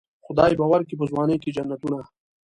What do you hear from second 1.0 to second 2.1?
ځوانۍ کې جنتونه.